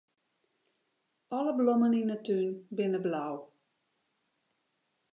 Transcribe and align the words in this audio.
Alle 1.37 1.53
blommen 1.59 1.97
yn 2.01 2.13
'e 2.13 2.17
tún 2.25 2.47
binne 2.75 2.99
blau. 3.05 3.35